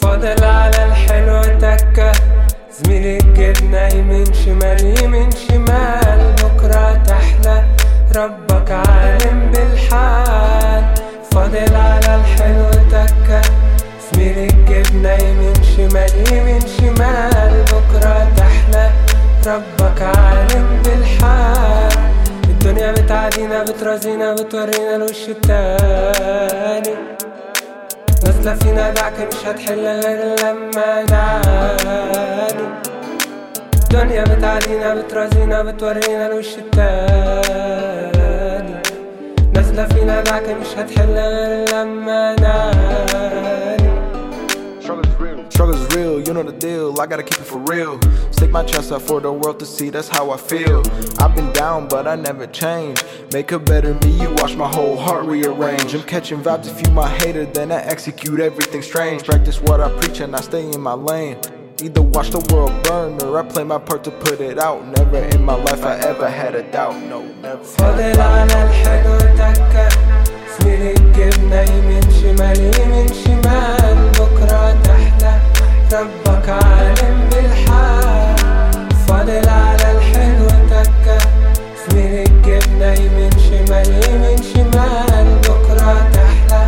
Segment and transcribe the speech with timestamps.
[0.00, 2.12] فاضل على الحلو تكة
[2.70, 7.64] زميلي الجبنة من شمال يمين شمال بكرة تحلى
[8.16, 10.84] ربك عالم بالحال.
[11.32, 13.42] فاضل على الحلو تكة
[14.12, 18.90] زميلي الجبنة من شمال يمين شمال بكرة تحلى
[19.46, 22.11] ربك عالم بالحال.
[22.62, 26.94] الدنيا بتعدينا بترازينا بتورينا الوش التاني.
[28.24, 32.66] نازلة فينا دعك مش هتحل غير لما نعاني.
[33.74, 37.72] الدنيا بتعدينا بترازينا بتورينا الوش التاني.
[39.54, 42.71] نازلة فينا دعك مش هتحل غير لما نعاني.
[46.31, 46.99] you know the deal.
[47.01, 47.99] I gotta keep it for real.
[48.31, 50.81] Stick my chest out for the world to see, that's how I feel.
[51.19, 53.03] I've been down, but I never change.
[53.33, 55.93] Make a better me, you watch my whole heart rearrange.
[55.93, 59.23] I'm catching vibes if you my hater, then I execute everything strange.
[59.23, 61.37] Practice what I preach and I stay in my lane.
[61.83, 64.85] Either watch the world burn or I play my part to put it out.
[64.97, 66.95] Never in my life I ever had a doubt.
[67.11, 67.63] No, never.
[67.63, 69.89] فاضل على الحلو تكة
[70.59, 73.30] زميلي الجبنة يمين شمال يمين شمال بكرة تحلى
[75.92, 78.36] ربك عالم بالحال.
[79.08, 81.18] فاضل على الحلو تكة
[81.76, 85.26] زميلي الجبنة يمين شمال يمين شمال.
[85.44, 86.62] بكرة تحلى.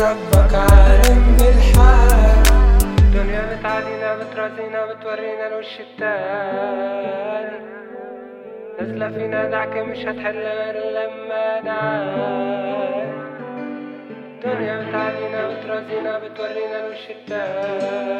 [0.00, 2.42] ربك عالم بالحال.
[2.98, 7.58] الدنيا بتعدينا بترازينا بتورينا الوش التاني
[8.80, 13.10] نازلة فينا دعك مش هتحل غير لما نعاني
[14.44, 18.19] الدنيا بتعدينا بترازينا بتورينا الوش التاني